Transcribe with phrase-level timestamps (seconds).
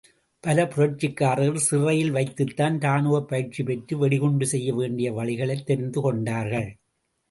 [0.43, 6.69] பல புரட்சிக்காரர்கள் சிறையில் வைத்துத்தான் ராணுவப் பயிற்சி பெற்று வெடிகுண்டு செய்யவேண்டிய வழிகளைத் தெரிந்து கொண்டார்கள்.